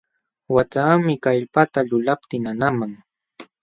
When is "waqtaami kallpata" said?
0.55-1.79